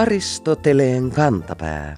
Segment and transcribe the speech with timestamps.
[0.00, 1.96] Aristoteleen kantapää.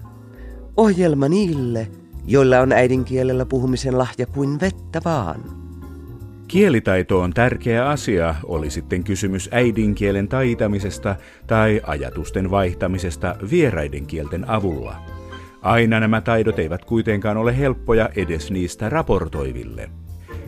[0.76, 1.88] Ohjelma niille,
[2.26, 5.40] joilla on äidinkielellä puhumisen lahja kuin vettä vaan.
[6.48, 14.96] Kielitaito on tärkeä asia, oli sitten kysymys äidinkielen taitamisesta tai ajatusten vaihtamisesta vieraiden kielten avulla.
[15.60, 19.90] Aina nämä taidot eivät kuitenkaan ole helppoja edes niistä raportoiville.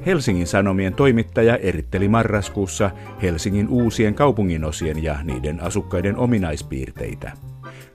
[0.07, 2.91] Helsingin Sanomien toimittaja eritteli marraskuussa
[3.23, 7.33] Helsingin uusien kaupunginosien ja niiden asukkaiden ominaispiirteitä.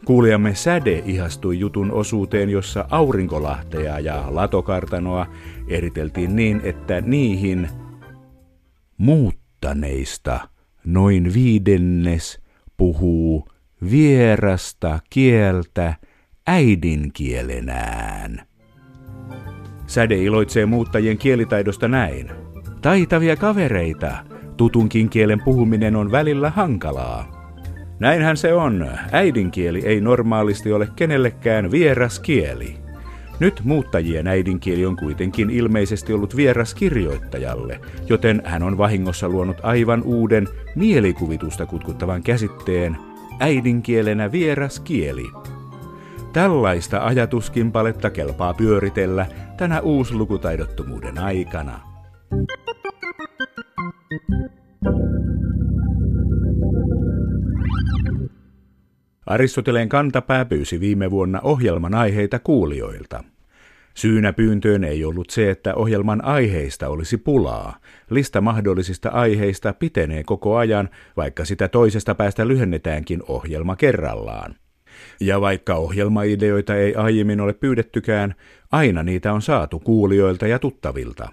[0.06, 5.28] Kuulijamme Säde ihastui jutun osuuteen, jossa aurinkolahteja ja latokartanoa
[5.68, 7.70] eriteltiin niin, että niihin
[8.98, 10.40] muuttaneista
[10.86, 12.40] noin viidennes
[12.78, 13.48] puhuu
[13.92, 15.94] vierasta kieltä
[16.48, 18.49] äidinkielenään.
[19.90, 22.32] Säde iloitsee muuttajien kielitaidosta näin.
[22.82, 24.12] Taitavia kavereita.
[24.58, 27.50] Tutunkin kielen puhuminen on välillä hankalaa.
[28.00, 28.88] Näinhän se on.
[29.12, 32.78] Äidinkieli ei normaalisti ole kenellekään vieras kieli.
[33.40, 40.04] Nyt muuttajien äidinkieli on kuitenkin ilmeisesti ollut vieras kirjoittajalle, joten hän on vahingossa luonut aivan
[40.04, 42.98] uuden mielikuvitusta kutkuttavan käsitteen
[43.40, 45.26] äidinkielenä vieras kieli.
[46.34, 49.26] Tällaista ajatuskimpaletta kelpaa pyöritellä
[49.60, 51.80] tänä uuslukutaidottomuuden aikana.
[59.26, 63.24] Aristoteleen kantapää pyysi viime vuonna ohjelman aiheita kuulijoilta.
[63.96, 67.80] Syynä pyyntöön ei ollut se, että ohjelman aiheista olisi pulaa.
[68.10, 74.56] Lista mahdollisista aiheista pitenee koko ajan, vaikka sitä toisesta päästä lyhennetäänkin ohjelma kerrallaan.
[75.20, 78.36] Ja vaikka ohjelmaideoita ei aiemmin ole pyydettykään,
[78.72, 81.30] aina niitä on saatu kuulijoilta ja tuttavilta.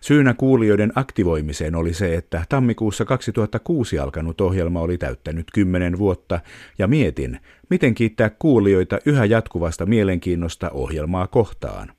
[0.00, 6.40] Syynä kuulijoiden aktivoimiseen oli se, että tammikuussa 2006 alkanut ohjelma oli täyttänyt kymmenen vuotta,
[6.78, 11.92] ja mietin, miten kiittää kuulijoita yhä jatkuvasta mielenkiinnosta ohjelmaa kohtaan.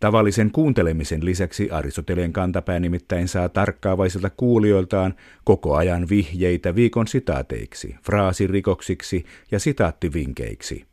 [0.00, 9.24] Tavallisen kuuntelemisen lisäksi Aristoteleen kantapää nimittäin saa tarkkaavaisilta kuulijoiltaan koko ajan vihjeitä viikon sitaateiksi, fraasirikoksiksi
[9.50, 10.84] ja sitaattivinkeiksi.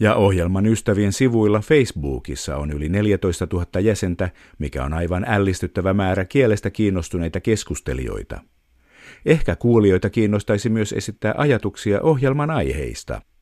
[0.00, 6.24] Ja ohjelman ystävien sivuilla Facebookissa on yli 14 000 jäsentä, mikä on aivan ällistyttävä määrä
[6.24, 8.40] kielestä kiinnostuneita keskustelijoita.
[9.26, 13.20] Ehkä kuulijoita kiinnostaisi myös esittää ajatuksia ohjelman aiheista–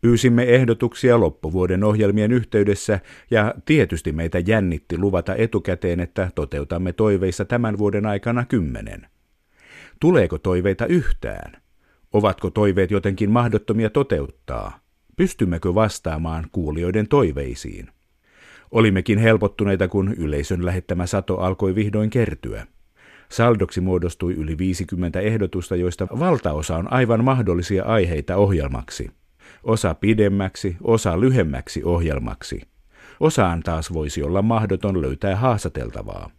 [0.00, 3.00] Pyysimme ehdotuksia loppuvuoden ohjelmien yhteydessä
[3.30, 9.06] ja tietysti meitä jännitti luvata etukäteen, että toteutamme toiveissa tämän vuoden aikana kymmenen.
[10.00, 11.52] Tuleeko toiveita yhtään?
[12.12, 14.80] Ovatko toiveet jotenkin mahdottomia toteuttaa?
[15.16, 17.88] Pystymmekö vastaamaan kuulijoiden toiveisiin?
[18.70, 22.66] Olimmekin helpottuneita, kun yleisön lähettämä sato alkoi vihdoin kertyä.
[23.28, 29.10] Saldoksi muodostui yli 50 ehdotusta, joista valtaosa on aivan mahdollisia aiheita ohjelmaksi
[29.64, 32.62] osa pidemmäksi, osa lyhemmäksi ohjelmaksi.
[33.20, 36.30] Osaan taas voisi olla mahdoton löytää haastateltavaa.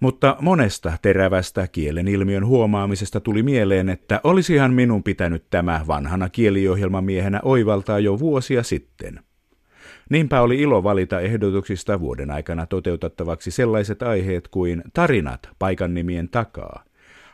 [0.00, 7.40] Mutta monesta terävästä kielen ilmiön huomaamisesta tuli mieleen, että olisihan minun pitänyt tämä vanhana kieliohjelmamiehenä
[7.42, 9.20] oivaltaa jo vuosia sitten.
[10.10, 16.84] Niinpä oli ilo valita ehdotuksista vuoden aikana toteutettavaksi sellaiset aiheet kuin tarinat paikan nimien takaa,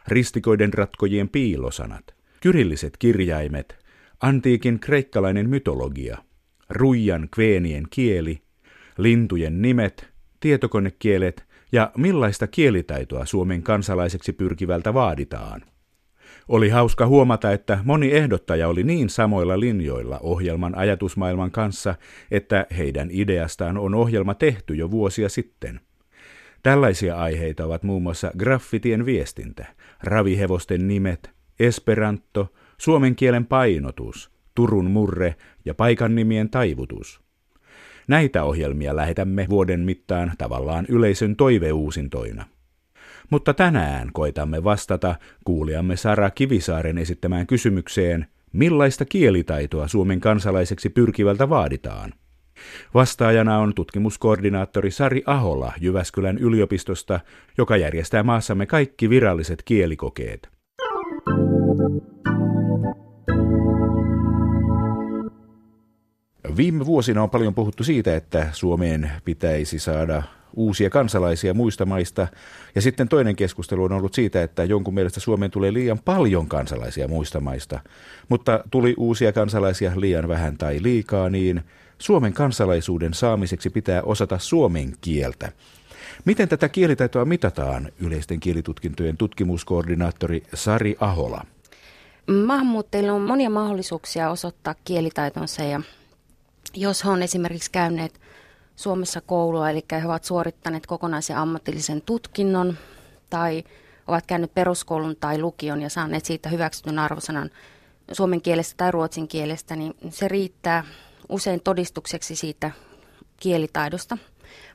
[0.09, 3.82] ristikoiden ratkojien piilosanat, kyrilliset kirjaimet,
[4.23, 6.19] Antiikin kreikkalainen mytologia,
[6.71, 8.43] ruijan kveenien kieli,
[8.99, 10.09] lintujen nimet,
[10.41, 15.63] tietokonekielet ja millaista kielitaitoa Suomen kansalaiseksi pyrkivältä vaaditaan.
[16.49, 21.95] Oli hauska huomata, että moni ehdottaja oli niin samoilla linjoilla ohjelman ajatusmaailman kanssa,
[22.31, 25.81] että heidän ideastaan on ohjelma tehty jo vuosia sitten.
[26.63, 29.67] Tällaisia aiheita ovat muun muassa graffitien viestintä,
[30.03, 31.31] ravihevosten nimet,
[31.61, 35.35] esperanto, suomen kielen painotus, Turun murre
[35.65, 37.21] ja paikan nimien taivutus.
[38.09, 42.47] Näitä ohjelmia lähetämme vuoden mittaan tavallaan yleisön toiveuusintoina.
[43.31, 45.15] Mutta tänään koitamme vastata
[45.45, 52.13] kuulijamme Sara Kivisaaren esittämään kysymykseen, millaista kielitaitoa Suomen kansalaiseksi pyrkivältä vaaditaan.
[52.95, 57.21] Vastaajana on tutkimuskoordinaattori Sari Ahola Jyväskylän yliopistosta,
[57.59, 60.49] joka järjestää maassamme kaikki viralliset kielikokeet.
[66.57, 70.23] Viime vuosina on paljon puhuttu siitä, että Suomeen pitäisi saada
[70.57, 72.27] uusia kansalaisia muista maista.
[72.75, 77.09] Ja sitten toinen keskustelu on ollut siitä, että jonkun mielestä Suomeen tulee liian paljon kansalaisia
[77.09, 77.81] muista maista.
[78.29, 81.63] Mutta tuli uusia kansalaisia liian vähän tai liikaa, niin
[81.99, 85.53] Suomen kansalaisuuden saamiseksi pitää osata suomen kieltä.
[86.25, 91.45] Miten tätä kielitaitoa mitataan, yleisten kielitutkintojen tutkimuskoordinaattori Sari Ahola?
[92.47, 95.81] Maahanmuuttajilla on monia mahdollisuuksia osoittaa kielitaitonsa ja
[96.75, 98.21] jos he on esimerkiksi käyneet
[98.77, 102.79] Suomessa koulua, eli he ovat suorittaneet kokonaisen ammatillisen tutkinnon
[103.31, 103.65] tai
[104.07, 107.51] ovat käyneet peruskoulun tai lukion ja saaneet siitä hyväksytyn arvosanan
[108.13, 110.85] suomen kielestä tai ruotsin kielestä, niin se riittää
[111.29, 112.71] usein todistukseksi siitä
[113.37, 114.19] kielitaidosta.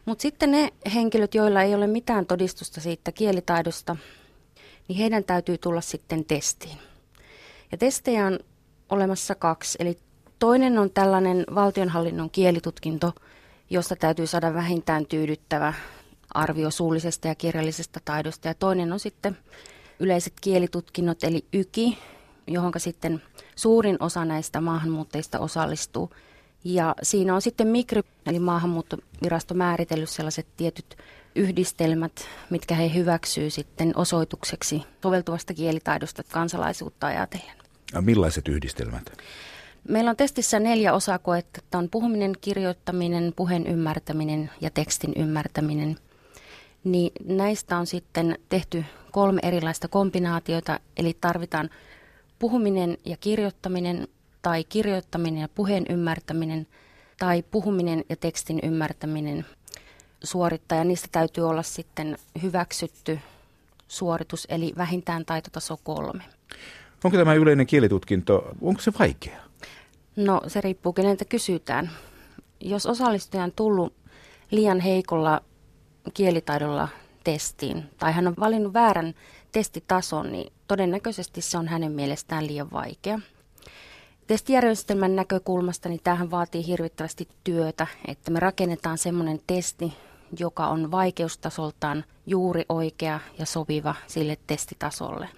[0.06, 3.96] Mutta sitten ne henkilöt, joilla ei ole mitään todistusta siitä kielitaidosta,
[4.88, 6.78] niin heidän täytyy tulla sitten testiin.
[7.72, 8.40] Ja testejä on
[8.90, 9.78] olemassa kaksi.
[9.82, 9.98] Eli
[10.39, 13.13] toinen on tällainen valtionhallinnon kielitutkinto,
[13.69, 15.74] josta täytyy saada vähintään tyydyttävä
[16.34, 18.48] arvio suullisesta ja kirjallisesta taidosta.
[18.48, 19.38] Ja toinen on sitten
[20.00, 21.98] yleiset kielitutkinnot, eli YKI,
[22.48, 23.22] johon sitten
[23.56, 26.10] suurin osa näistä maahanmuuttajista osallistuu.
[26.63, 30.98] Ja siinä on sitten mikro, eli maahanmuuttovirasto määritellyt sellaiset tietyt
[31.36, 37.57] yhdistelmät, mitkä he hyväksyy sitten osoitukseksi soveltuvasta kielitaidosta kansalaisuutta ajatellen.
[37.94, 39.12] Ja millaiset yhdistelmät?
[39.88, 41.78] Meillä on testissä neljä osakoetta.
[41.78, 45.98] on puhuminen, kirjoittaminen, puheen ymmärtäminen ja tekstin ymmärtäminen.
[46.84, 51.69] Niin näistä on sitten tehty kolme erilaista kombinaatiota, eli tarvitaan
[52.39, 54.07] puhuminen ja kirjoittaminen
[54.42, 56.68] tai kirjoittaminen ja puheen ymmärtäminen
[57.19, 59.45] tai puhuminen ja tekstin ymmärtäminen
[60.24, 60.84] suorittaja.
[60.84, 63.19] Niistä täytyy olla sitten hyväksytty
[63.88, 66.24] suoritus, eli vähintään taitotaso kolme.
[67.04, 69.47] Onko tämä yleinen kielitutkinto, onko se vaikea?
[70.18, 71.90] No se riippuu keneltä kysytään.
[72.60, 73.94] Jos osallistuja on tullut
[74.52, 75.42] liian heikolla
[76.14, 76.88] kielitaidolla
[77.24, 79.14] testiin tai hän on valinnut väärän
[79.52, 83.19] testitason, niin todennäköisesti se on hänen mielestään liian vaikea.
[84.28, 89.94] Testijärjestelmän näkökulmasta niin tämähän vaatii hirvittävästi työtä, että me rakennetaan semmoinen testi,
[90.40, 95.30] joka on vaikeustasoltaan juuri oikea ja sopiva sille testitasolle.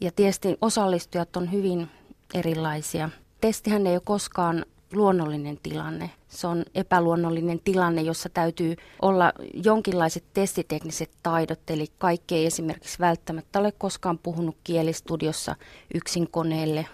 [0.00, 1.90] Ja tietysti osallistujat on hyvin
[2.34, 3.10] erilaisia.
[3.44, 6.10] Testihän ei ole koskaan luonnollinen tilanne.
[6.28, 9.32] Se on epäluonnollinen tilanne, jossa täytyy olla
[9.64, 15.56] jonkinlaiset testitekniset taidot, eli kaikki ei esimerkiksi välttämättä ole koskaan puhunut kielistudiossa
[15.94, 16.86] yksin koneelle.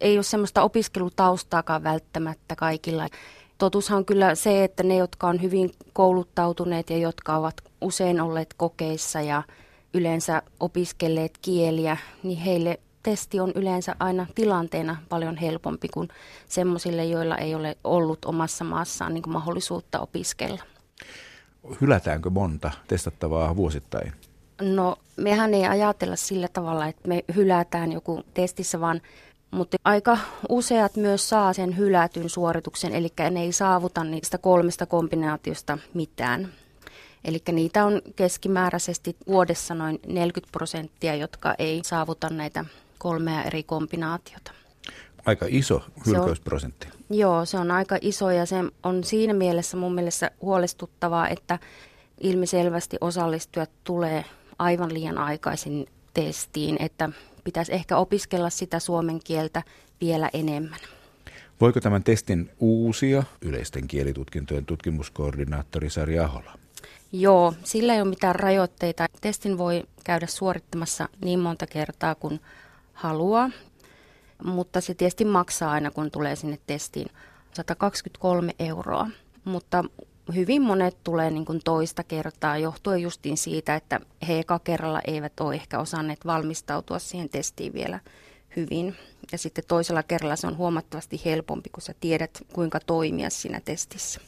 [0.00, 3.08] Ei ole semmoista opiskelutaustaakaan välttämättä kaikilla.
[3.58, 8.54] Totuushan on kyllä se, että ne, jotka on hyvin kouluttautuneet ja jotka ovat usein olleet
[8.56, 9.42] kokeissa ja
[9.94, 16.08] yleensä opiskelleet kieliä, niin heille testi on yleensä aina tilanteena paljon helpompi kuin
[16.48, 20.62] semmoisille, joilla ei ole ollut omassa maassaan niin mahdollisuutta opiskella.
[21.80, 24.12] Hylätäänkö monta testattavaa vuosittain?
[24.60, 29.00] No, mehän ei ajatella sillä tavalla, että me hylätään joku testissä, vaan
[29.50, 30.18] mutta aika
[30.48, 36.48] useat myös saa sen hylätyn suorituksen, eli ne ei saavuta niistä kolmesta kombinaatiosta mitään.
[37.24, 42.64] Eli niitä on keskimääräisesti vuodessa noin 40 prosenttia, jotka ei saavuta näitä
[43.04, 44.52] kolmea eri kombinaatiota.
[45.26, 46.86] Aika iso hylkäysprosentti.
[46.86, 51.28] Se on, joo, se on aika iso ja se on siinä mielessä mun mielestä huolestuttavaa,
[51.28, 51.58] että
[52.20, 54.24] ilmiselvästi osallistujat tulee
[54.58, 57.10] aivan liian aikaisin testiin, että
[57.44, 59.62] pitäisi ehkä opiskella sitä suomen kieltä
[60.00, 60.80] vielä enemmän.
[61.60, 66.58] Voiko tämän testin uusia yleisten kielitutkintojen tutkimuskoordinaattori Sari Ahola?
[67.12, 69.06] Joo, sillä ei ole mitään rajoitteita.
[69.20, 72.40] Testin voi käydä suorittamassa niin monta kertaa kuin
[72.94, 73.50] haluaa,
[74.44, 77.08] mutta se tietysti maksaa aina, kun tulee sinne testiin
[77.52, 79.08] 123 euroa.
[79.44, 79.84] Mutta
[80.34, 85.40] hyvin monet tulee niin kuin toista kertaa johtuen justiin siitä, että he eka kerralla eivät
[85.40, 88.00] ole ehkä osanneet valmistautua siihen testiin vielä
[88.56, 88.96] hyvin.
[89.32, 94.20] Ja sitten toisella kerralla se on huomattavasti helpompi, kun sä tiedät, kuinka toimia siinä testissä.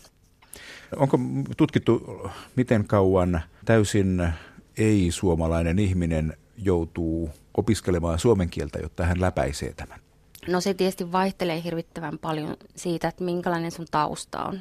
[0.97, 1.19] Onko
[1.57, 2.23] tutkittu,
[2.57, 4.29] miten kauan täysin
[4.77, 10.01] ei-suomalainen ihminen joutuu opiskelemaan suomen kieltä, jotta hän läpäisee tämän?
[10.49, 14.61] No se tietysti vaihtelee hirvittävän paljon siitä, että minkälainen sun tausta on.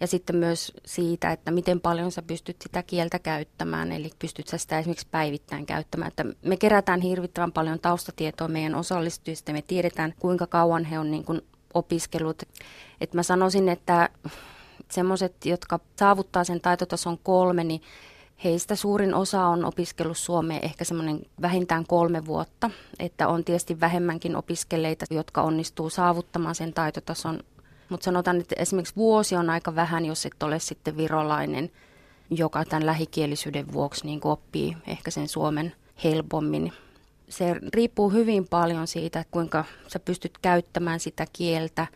[0.00, 4.58] Ja sitten myös siitä, että miten paljon sä pystyt sitä kieltä käyttämään, eli pystyt sä
[4.58, 6.08] sitä esimerkiksi päivittäin käyttämään.
[6.08, 11.24] Että me kerätään hirvittävän paljon taustatietoa meidän osallistujista, me tiedetään kuinka kauan he on niin
[11.24, 11.40] kuin
[11.74, 12.42] opiskellut.
[13.00, 14.08] Että mä sanoisin, että
[14.90, 17.80] semmoiset, jotka saavuttaa sen taitotason kolme, niin
[18.44, 24.36] Heistä suurin osa on opiskellut Suomeen ehkä semmoinen vähintään kolme vuotta, että on tietysti vähemmänkin
[24.36, 27.40] opiskeleita, jotka onnistuu saavuttamaan sen taitotason.
[27.88, 31.70] Mutta sanotaan, että esimerkiksi vuosi on aika vähän, jos et ole sitten virolainen,
[32.30, 35.72] joka tämän lähikielisyyden vuoksi niin oppii ehkä sen suomen
[36.04, 36.72] helpommin.
[37.28, 41.86] Se riippuu hyvin paljon siitä, kuinka sä pystyt käyttämään sitä kieltä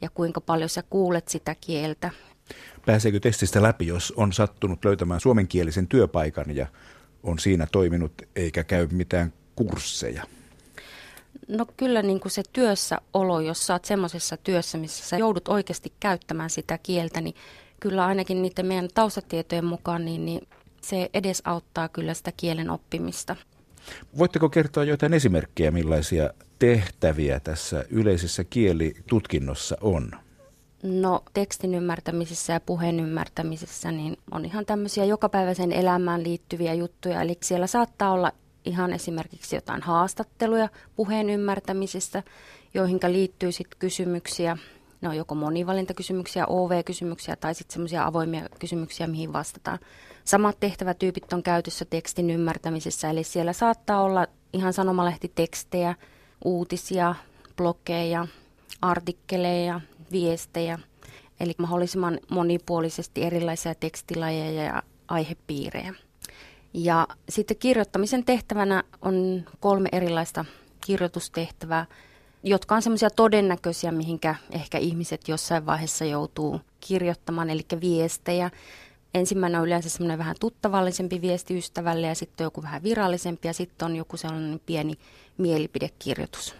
[0.00, 2.10] ja kuinka paljon sä kuulet sitä kieltä
[2.86, 6.66] Pääseekö testistä läpi, jos on sattunut löytämään suomenkielisen työpaikan ja
[7.22, 10.24] on siinä toiminut eikä käy mitään kursseja?
[11.48, 15.92] No kyllä niin kuin se työssäolo, jos sä oot semmoisessa työssä, missä sä joudut oikeasti
[16.00, 17.34] käyttämään sitä kieltä, niin
[17.80, 20.48] kyllä ainakin niiden meidän taustatietojen mukaan, niin, niin
[20.82, 23.36] se edesauttaa kyllä sitä kielen oppimista.
[24.18, 30.10] Voitteko kertoa jotain esimerkkejä, millaisia tehtäviä tässä yleisessä kielitutkinnossa on?
[30.82, 37.22] No tekstin ymmärtämisessä ja puheen ymmärtämisessä niin on ihan tämmöisiä jokapäiväisen elämään liittyviä juttuja.
[37.22, 38.32] Eli siellä saattaa olla
[38.64, 42.22] ihan esimerkiksi jotain haastatteluja puheen ymmärtämisestä,
[42.74, 44.58] joihin liittyy sitten kysymyksiä.
[45.00, 49.78] Ne on joko monivalintakysymyksiä, OV-kysymyksiä tai sitten semmoisia avoimia kysymyksiä, mihin vastataan.
[50.24, 55.94] Samat tehtävätyypit on käytössä tekstin ymmärtämisessä, eli siellä saattaa olla ihan sanomalehtitekstejä,
[56.44, 57.14] uutisia,
[57.56, 58.26] blogeja,
[58.82, 59.80] artikkeleja,
[60.12, 60.78] viestejä,
[61.40, 65.94] eli mahdollisimman monipuolisesti erilaisia tekstilajeja ja aihepiirejä.
[66.74, 70.44] Ja sitten kirjoittamisen tehtävänä on kolme erilaista
[70.80, 71.86] kirjoitustehtävää,
[72.42, 78.50] jotka on semmoisia todennäköisiä, mihinkä ehkä ihmiset jossain vaiheessa joutuu kirjoittamaan, eli viestejä.
[79.14, 83.54] Ensimmäinen on yleensä semmoinen vähän tuttavallisempi viesti ystävälle ja sitten on joku vähän virallisempi ja
[83.54, 84.94] sitten on joku sellainen pieni
[85.38, 86.54] mielipidekirjoitus.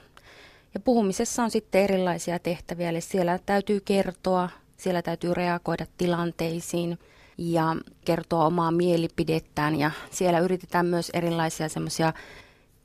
[0.75, 6.99] Ja puhumisessa on sitten erilaisia tehtäviä, eli siellä täytyy kertoa, siellä täytyy reagoida tilanteisiin
[7.39, 12.13] ja kertoa omaa mielipidettään ja siellä yritetään myös erilaisia semmoisia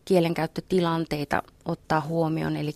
[0.06, 2.72] kielenkäyttötilanteita ottaa huomioon, eli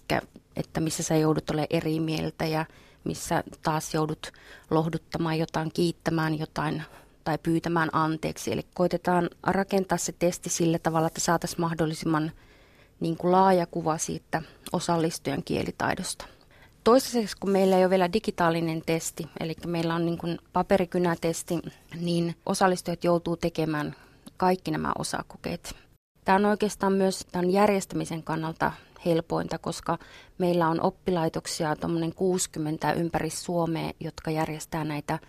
[0.56, 2.66] että missä sä joudut olemaan eri mieltä ja
[3.04, 4.32] missä taas joudut
[4.70, 6.84] lohduttamaan jotain, kiittämään jotain
[7.24, 8.52] tai pyytämään anteeksi.
[8.52, 12.32] Eli koitetaan rakentaa se testi sillä tavalla, että saataisiin mahdollisimman
[13.00, 16.26] niin kuin laaja kuva siitä osallistujan kielitaidosta.
[16.84, 21.60] Toiseksi, kun meillä ei ole vielä digitaalinen testi, eli meillä on niin paperikynätesti,
[22.00, 23.96] niin osallistujat joutuu tekemään
[24.38, 25.76] kaikki nämä osakokeet.
[26.26, 28.72] Tämä on oikeastaan myös tämän järjestämisen kannalta
[29.06, 29.98] helpointa, koska
[30.38, 31.76] meillä on oppilaitoksia
[32.16, 35.20] 60 ympäri Suomea, jotka järjestää näitä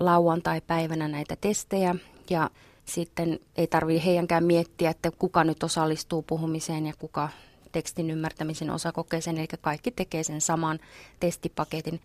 [0.00, 1.94] lauantai-päivänä näitä testejä.
[2.30, 2.50] Ja
[2.84, 7.28] sitten ei tarvitse heidänkään miettiä, että kuka nyt osallistuu puhumiseen ja kuka
[7.72, 10.78] tekstin ymmärtämisen osakokeeseen, eli kaikki tekee sen saman
[11.20, 12.00] testipaketin.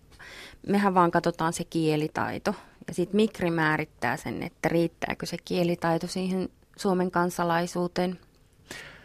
[0.67, 2.55] Mehän vaan katsotaan se kielitaito
[2.88, 8.19] ja sitten Mikri määrittää sen, että riittääkö se kielitaito siihen Suomen kansalaisuuteen.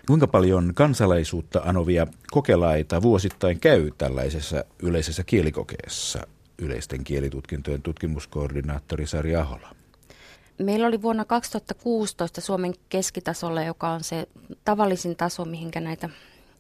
[0.07, 6.27] Kuinka paljon kansalaisuutta anovia kokelaita vuosittain käy tällaisessa yleisessä kielikokeessa
[6.59, 9.75] yleisten kielitutkintojen tutkimuskoordinaattori Sari Ahola?
[10.59, 14.29] Meillä oli vuonna 2016 Suomen keskitasolla, joka on se
[14.65, 16.09] tavallisin taso, mihinkä näitä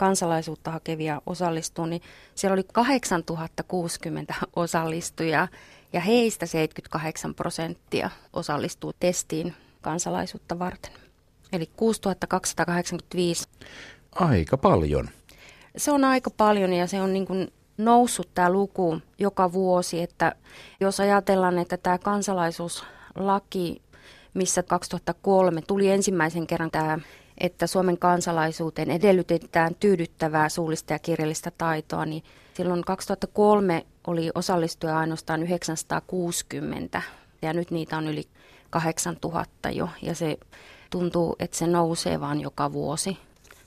[0.00, 2.02] kansalaisuutta hakevia osallistuu, niin
[2.35, 5.49] siellä oli 8060 osallistujaa
[5.92, 10.92] ja heistä 78 prosenttia osallistuu testiin kansalaisuutta varten.
[11.52, 13.49] Eli 6285.
[14.12, 15.09] Aika paljon.
[15.76, 20.33] Se on aika paljon ja se on niin kuin noussut tämä luku joka vuosi, että
[20.80, 23.83] jos ajatellaan, että tämä kansalaisuuslaki,
[24.35, 26.99] missä 2003 tuli ensimmäisen kerran tämä
[27.40, 32.23] että Suomen kansalaisuuteen edellytetään tyydyttävää suullista ja kirjallista taitoa, niin
[32.54, 37.02] silloin 2003 oli osallistuja ainoastaan 960
[37.42, 38.23] ja nyt niitä on yli
[38.70, 40.38] 8000 jo ja se
[40.90, 43.18] tuntuu, että se nousee vaan joka vuosi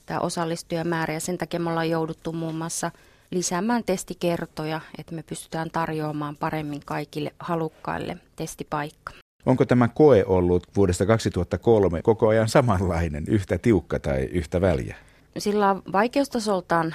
[0.06, 2.90] tämä osallistujamäärä ja sen takia me ollaan jouduttu muun muassa
[3.30, 9.23] lisäämään testikertoja, että me pystytään tarjoamaan paremmin kaikille halukkaille testipaikka.
[9.46, 14.96] Onko tämä koe ollut vuodesta 2003 koko ajan samanlainen, yhtä tiukka tai yhtä väliä?
[15.38, 16.94] Sillä vaikeustasoltaan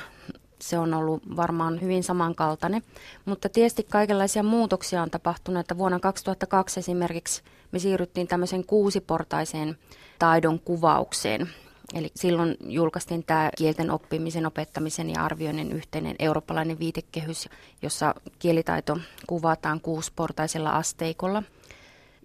[0.61, 2.81] se on ollut varmaan hyvin samankaltainen,
[3.25, 7.41] mutta tietysti kaikenlaisia muutoksia on tapahtunut, että vuonna 2002 esimerkiksi
[7.71, 9.77] me siirryttiin tämmöiseen kuusiportaiseen
[10.19, 11.49] taidon kuvaukseen.
[11.93, 17.49] Eli silloin julkaistiin tämä kielten oppimisen, opettamisen ja arvioinnin yhteinen eurooppalainen viitekehys,
[17.81, 21.43] jossa kielitaito kuvataan kuusiportaisella asteikolla–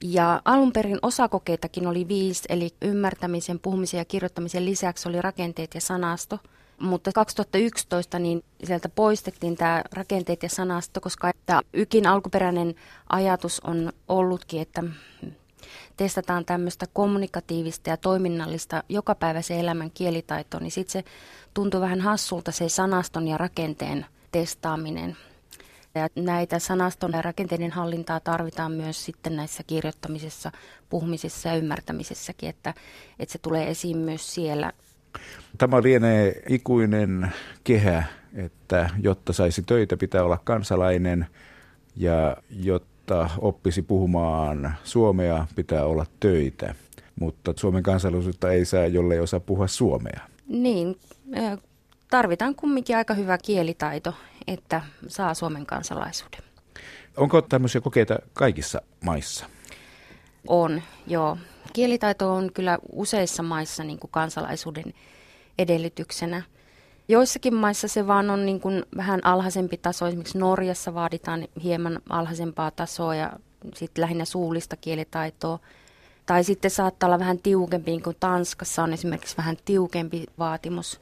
[0.05, 5.81] ja alun perin osakokeitakin oli viisi, eli ymmärtämisen, puhumisen ja kirjoittamisen lisäksi oli rakenteet ja
[5.81, 6.39] sanasto.
[6.81, 12.75] Mutta 2011 niin sieltä poistettiin tämä rakenteet ja sanasto, koska tämä YKin alkuperäinen
[13.09, 14.83] ajatus on ollutkin, että
[15.97, 21.11] testataan tämmöistä kommunikatiivista ja toiminnallista jokapäiväisen elämän kielitaitoa, niin sitten se
[21.55, 25.17] tuntuu vähän hassulta se sanaston ja rakenteen testaaminen.
[25.95, 30.53] Ja näitä sanaston ja rakenteiden hallintaa tarvitaan myös sitten näissä kirjoittamisessa,
[30.89, 32.75] puhumisessa ja ymmärtämisessäkin, että,
[33.19, 34.73] että se tulee esiin myös siellä.
[35.59, 37.33] Tämä lienee ikuinen
[37.65, 41.27] kehä, että jotta saisi töitä, pitää olla kansalainen
[41.97, 46.75] ja jotta oppisi puhumaan suomea, pitää olla töitä.
[47.21, 50.21] Mutta Suomen kansalaisuutta ei saa, jollei osaa puhua suomea.
[50.49, 50.97] Niin,
[52.15, 54.15] tarvitaan kumminkin aika hyvä kielitaito,
[54.47, 56.41] että saa Suomen kansalaisuuden.
[57.17, 59.47] Onko tämmöisiä kokeita kaikissa maissa?
[60.49, 61.39] On, joo.
[61.73, 64.95] Kielitaito on kyllä useissa maissa niin kuin kansalaisuuden
[65.59, 66.43] edellytyksenä.
[67.09, 70.07] Joissakin maissa se vaan on niin kuin vähän alhaisempi taso.
[70.07, 73.33] Esimerkiksi Norjassa vaaditaan hieman alhaisempaa tasoa ja
[73.75, 75.59] sitten lähinnä suullista kielitaitoa.
[76.27, 81.01] Tai sitten saattaa olla vähän tiukempi, niin kuin Tanskassa on esimerkiksi vähän tiukempi vaatimus.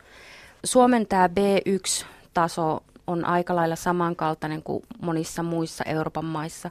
[0.64, 6.70] Suomen tämä B1-taso on aika lailla samankaltainen kuin monissa muissa Euroopan maissa.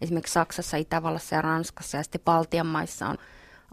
[0.00, 3.16] Esimerkiksi Saksassa, Itävallassa ja Ranskassa ja sitten Baltian maissa on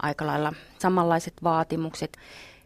[0.02, 2.18] aika lailla samanlaiset vaatimukset.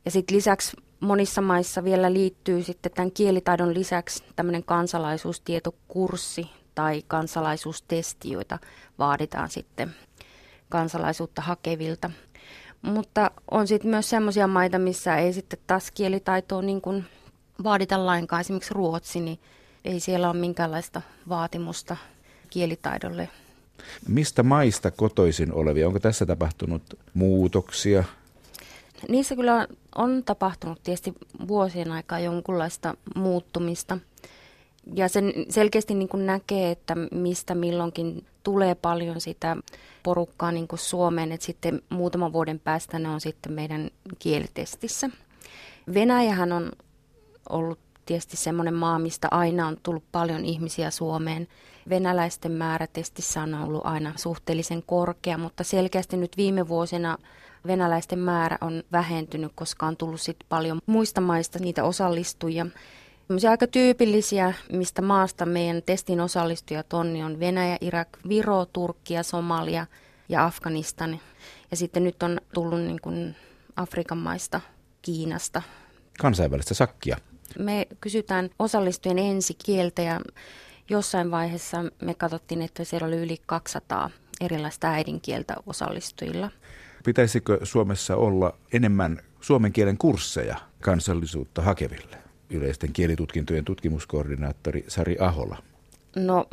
[0.04, 8.30] Ja sitten lisäksi monissa maissa vielä liittyy sitten tämän kielitaidon lisäksi tämmöinen kansalaisuustietokurssi tai kansalaisuustesti,
[8.30, 8.58] joita
[8.98, 9.94] vaaditaan sitten
[10.68, 12.10] kansalaisuutta hakevilta.
[12.82, 17.04] Mutta on sitten myös sellaisia maita, missä ei sitten taas kielitaitoa niin kuin
[17.64, 18.40] vaadita lainkaan.
[18.40, 19.38] Esimerkiksi Ruotsi, niin
[19.84, 21.96] ei siellä ole minkäänlaista vaatimusta
[22.50, 23.28] kielitaidolle.
[24.08, 25.86] Mistä maista kotoisin olevia?
[25.86, 26.82] Onko tässä tapahtunut
[27.14, 28.04] muutoksia?
[29.08, 31.12] Niissä kyllä on tapahtunut tietysti
[31.48, 33.98] vuosien aikaa jonkunlaista muuttumista.
[34.94, 39.56] Ja sen selkeästi niin kuin näkee, että mistä milloinkin tulee paljon sitä
[40.02, 45.10] porukkaa niin kuin Suomeen, että sitten muutaman vuoden päästä ne on sitten meidän kielitestissä.
[45.94, 46.72] Venäjähän on
[47.48, 51.48] ollut tietysti semmoinen maa, mistä aina on tullut paljon ihmisiä Suomeen.
[51.88, 57.18] Venäläisten määrä testissä on ollut aina suhteellisen korkea, mutta selkeästi nyt viime vuosina
[57.66, 62.66] venäläisten määrä on vähentynyt, koska on tullut sit paljon muista maista niitä osallistujia.
[63.50, 69.86] Aika tyypillisiä, mistä maasta meidän testin osallistujat on, niin on Venäjä, Irak, Viro, Turkkia, Somalia
[70.28, 71.20] ja Afganistan.
[71.70, 73.36] Ja sitten nyt on tullut niin kuin
[73.76, 74.60] Afrikan maista,
[75.02, 75.62] Kiinasta.
[76.18, 77.16] Kansainvälistä sakkia.
[77.58, 80.20] Me kysytään osallistujien ensikieltä ja
[80.90, 84.10] jossain vaiheessa me katsottiin, että siellä oli yli 200
[84.40, 86.50] erilaista äidinkieltä osallistujilla.
[87.04, 92.27] Pitäisikö Suomessa olla enemmän suomen kielen kursseja kansallisuutta hakeville?
[92.50, 95.56] Yleisten kielitutkintojen tutkimuskoordinaattori Sari Ahola.
[96.16, 96.46] No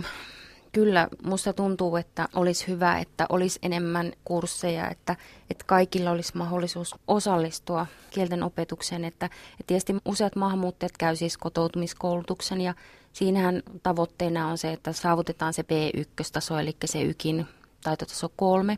[0.71, 5.15] kyllä musta tuntuu, että olisi hyvä, että olisi enemmän kursseja, että,
[5.49, 9.05] että kaikilla olisi mahdollisuus osallistua kielten opetukseen.
[9.05, 12.73] Että, että tietysti useat maahanmuuttajat käy siis kotoutumiskoulutuksen ja
[13.13, 17.45] siinähän tavoitteena on se, että saavutetaan se B1-taso, eli se YKin
[17.83, 18.77] taitotaso kolme,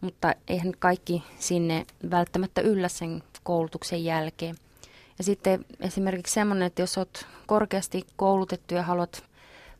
[0.00, 4.56] mutta eihän kaikki sinne välttämättä yllä sen koulutuksen jälkeen.
[5.18, 9.24] Ja sitten esimerkiksi semmoinen, että jos olet korkeasti koulutettu ja haluat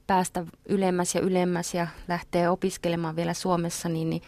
[0.06, 4.22] päästä ylemmäs ja ylemmäs ja lähtee opiskelemaan vielä Suomessa, niin, niin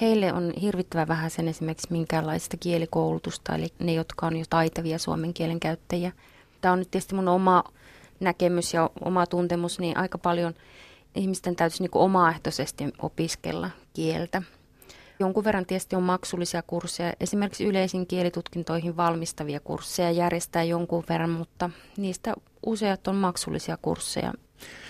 [0.00, 5.34] heille on hirvittävän vähän sen esimerkiksi minkäänlaista kielikoulutusta, eli ne, jotka on jo taitavia suomen
[5.34, 6.12] kielen käyttäjiä.
[6.60, 7.64] Tämä on nyt tietysti mun oma
[8.20, 10.54] näkemys ja oma tuntemus, niin aika paljon
[11.14, 14.42] ihmisten täytyisi niin omaehtoisesti opiskella kieltä.
[15.18, 17.12] Jonkun verran tietysti on maksullisia kursseja.
[17.20, 22.34] Esimerkiksi yleisiin kielitutkintoihin valmistavia kursseja järjestää jonkun verran, mutta niistä
[22.66, 24.32] useat on maksullisia kursseja.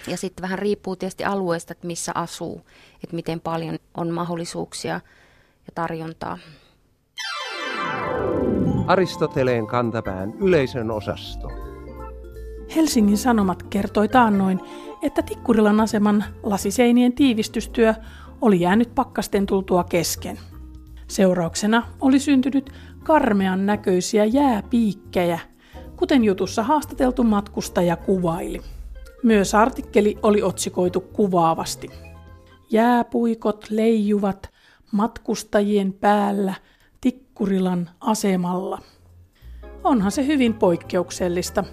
[0.08, 2.60] Ja sitten vähän riippuu tietysti alueesta, että missä asuu,
[3.04, 4.94] että miten paljon on mahdollisuuksia
[5.66, 6.38] ja tarjontaa.
[8.86, 11.48] Aristoteleen kantapään yleisön osasto.
[12.76, 14.60] Helsingin Sanomat kertoi taannoin,
[15.02, 17.94] että Tikkurilan aseman lasiseinien tiivistystyö
[18.44, 20.38] oli jäänyt pakkasten tultua kesken.
[21.08, 22.70] Seurauksena oli syntynyt
[23.02, 25.38] karmean näköisiä jääpiikkejä,
[25.96, 28.60] kuten jutussa haastateltu matkustaja kuvaili.
[29.22, 31.90] Myös artikkeli oli otsikoitu kuvaavasti.
[32.70, 34.50] Jääpuikot leijuvat
[34.92, 36.54] matkustajien päällä
[37.00, 38.78] Tikkurilan asemalla.
[39.84, 41.64] Onhan se hyvin poikkeuksellista.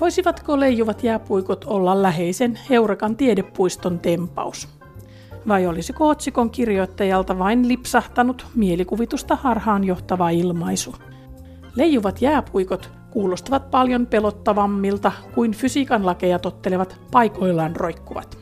[0.00, 4.79] Voisivatko leijuvat jääpuikot olla läheisen Heurakan tiedepuiston tempaus?
[5.48, 10.94] Vai olisiko otsikon kirjoittajalta vain lipsahtanut mielikuvitusta harhaan johtava ilmaisu?
[11.76, 18.38] Leijuvat jääpuikot kuulostavat paljon pelottavammilta kuin fysiikan lakeja tottelevat paikoillaan roikkuvat.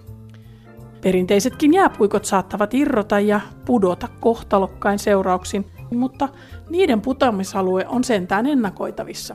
[1.01, 6.29] Perinteisetkin jääpuikot saattavat irrota ja pudota kohtalokkain seurauksin, mutta
[6.71, 9.35] niiden putoamisalue on sentään ennakoitavissa.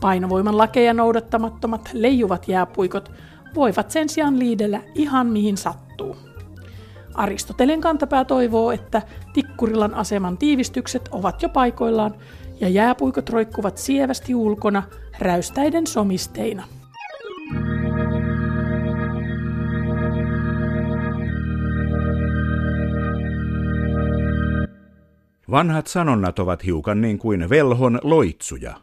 [0.00, 3.12] Painovoiman lakeja noudattamattomat leijuvat jääpuikot
[3.54, 6.16] voivat sen sijaan liidellä ihan mihin sattuu.
[7.18, 9.02] Aristoteleen kantapää toivoo, että
[9.32, 12.14] Tikkurilan aseman tiivistykset ovat jo paikoillaan
[12.60, 14.82] ja jääpuikot roikkuvat sievästi ulkona
[15.18, 16.64] räystäiden somisteina.
[25.50, 28.74] Vanhat sanonnat ovat hiukan niin kuin velhon loitsuja.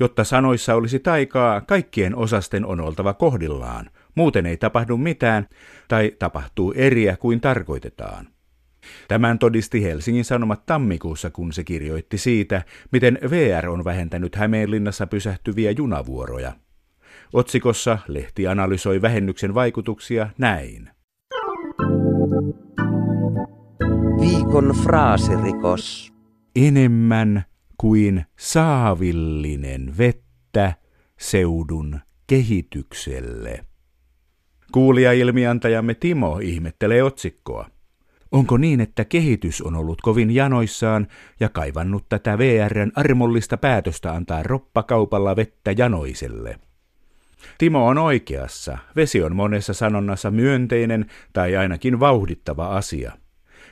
[0.00, 3.90] Jotta sanoissa olisi taikaa, kaikkien osasten on oltava kohdillaan.
[4.14, 5.46] Muuten ei tapahdu mitään
[5.88, 8.26] tai tapahtuu eriä kuin tarkoitetaan.
[9.08, 15.70] Tämän todisti Helsingin Sanomat tammikuussa, kun se kirjoitti siitä, miten VR on vähentänyt Hämeenlinnassa pysähtyviä
[15.70, 16.52] junavuoroja.
[17.32, 20.90] Otsikossa lehti analysoi vähennyksen vaikutuksia näin.
[24.20, 26.12] Viikon fraasirikos.
[26.56, 27.44] Enemmän
[27.78, 30.74] kuin saavillinen vettä
[31.18, 33.64] seudun kehitykselle.
[34.72, 37.66] Kuulija-ilmiantajamme Timo ihmettelee otsikkoa.
[38.32, 41.06] Onko niin, että kehitys on ollut kovin janoissaan
[41.40, 46.58] ja kaivannut tätä VRn armollista päätöstä antaa roppakaupalla vettä janoiselle?
[47.58, 48.78] Timo on oikeassa.
[48.96, 53.12] Vesi on monessa sanonnassa myönteinen tai ainakin vauhdittava asia.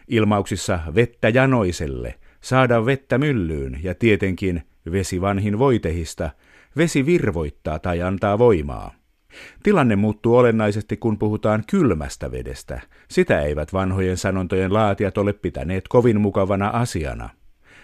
[0.08, 6.30] Ilmauksissa vettä janoiselle, saada vettä myllyyn ja tietenkin vesi vanhin voitehista,
[6.76, 8.97] vesi virvoittaa tai antaa voimaa.
[9.62, 12.80] Tilanne muuttuu olennaisesti, kun puhutaan kylmästä vedestä.
[13.08, 17.30] Sitä eivät vanhojen sanontojen laatijat ole pitäneet kovin mukavana asiana.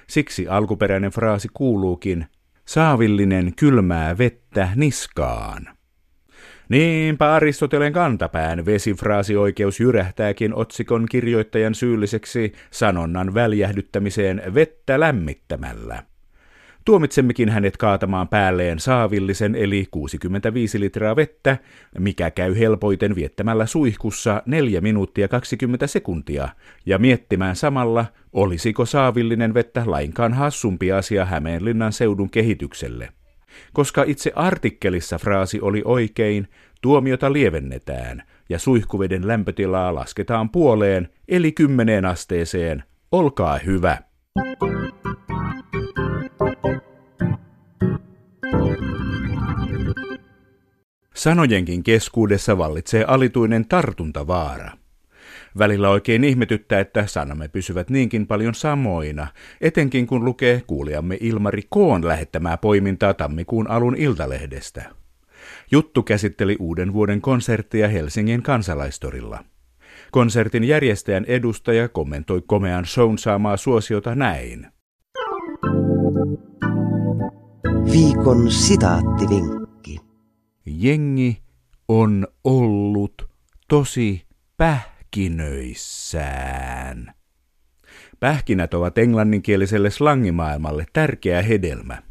[0.07, 2.27] Siksi alkuperäinen fraasi kuuluukin,
[2.65, 5.69] saavillinen kylmää vettä niskaan.
[6.69, 16.03] Niinpä Aristoteleen kantapään vesifraasioikeus jyrähtääkin otsikon kirjoittajan syylliseksi sanonnan väljähdyttämiseen vettä lämmittämällä.
[16.85, 21.59] Tuomitsemmekin hänet kaatamaan päälleen saavillisen eli 65 litraa vettä,
[21.99, 26.49] mikä käy helpoiten viettämällä suihkussa 4 minuuttia 20 sekuntia,
[26.87, 33.09] ja miettimään samalla, olisiko saavillinen vettä lainkaan hassumpi asia Hämeenlinnan seudun kehitykselle.
[33.73, 36.49] Koska itse artikkelissa fraasi oli oikein,
[36.81, 42.85] tuomiota lievennetään ja suihkuveden lämpötilaa lasketaan puoleen eli kymmeneen asteeseen.
[43.13, 44.14] Olkaa hyvä!
[51.25, 54.71] Sanojenkin keskuudessa vallitsee alituinen tartuntavaara.
[55.59, 59.27] Välillä oikein ihmetyttää, että sanamme pysyvät niinkin paljon samoina,
[59.61, 64.85] etenkin kun lukee kuulijamme Ilmari Koon lähettämää poimintaa tammikuun alun Iltalehdestä.
[65.71, 69.45] Juttu käsitteli uuden vuoden konserttia Helsingin kansalaistorilla.
[70.11, 74.67] Konsertin järjestäjän edustaja kommentoi komean shown saamaa suosiota näin.
[77.93, 79.64] Viikon sitaattivinkki.
[80.67, 81.43] Jengi
[81.89, 83.31] on ollut
[83.69, 87.15] tosi pähkinöissään.
[88.21, 92.03] Pähkinät ovat englanninkieliselle slangimaailmalle tärkeä hedelmä.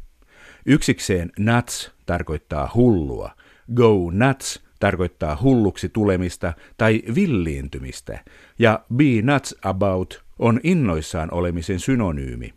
[0.65, 3.31] Yksikseen nuts tarkoittaa hullua,
[3.73, 8.19] go nuts tarkoittaa hulluksi tulemista tai villiintymistä,
[8.59, 12.53] ja be nuts about on innoissaan olemisen synonyymi.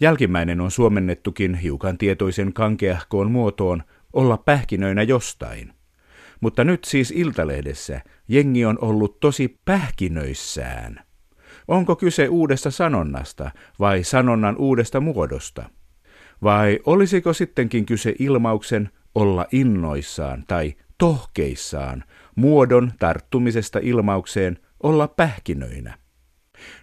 [0.00, 5.72] Jälkimmäinen on suomennettukin hiukan tietoisen kankeahkoon muotoon olla pähkinöinä jostain.
[6.40, 11.00] Mutta nyt siis Iltalehdessä jengi on ollut tosi pähkinöissään.
[11.68, 15.70] Onko kyse uudesta sanonnasta vai sanonnan uudesta muodosta?
[16.42, 25.98] Vai olisiko sittenkin kyse ilmauksen olla innoissaan tai tohkeissaan muodon tarttumisesta ilmaukseen olla pähkinöinä?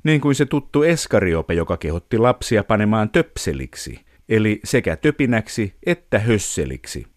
[0.04, 7.15] Niin kuin se tuttu eskariope, joka kehotti lapsia panemaan töpseliksi, eli sekä töpinäksi että hösseliksi.